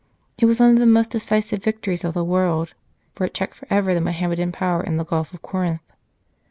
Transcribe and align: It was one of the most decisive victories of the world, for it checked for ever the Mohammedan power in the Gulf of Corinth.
It 0.39 0.47
was 0.47 0.59
one 0.59 0.71
of 0.71 0.79
the 0.79 0.87
most 0.87 1.11
decisive 1.11 1.63
victories 1.63 2.03
of 2.03 2.15
the 2.15 2.23
world, 2.23 2.73
for 3.13 3.23
it 3.25 3.35
checked 3.35 3.53
for 3.53 3.67
ever 3.69 3.93
the 3.93 4.01
Mohammedan 4.01 4.51
power 4.51 4.81
in 4.83 4.97
the 4.97 5.05
Gulf 5.05 5.31
of 5.31 5.43
Corinth. 5.43 5.93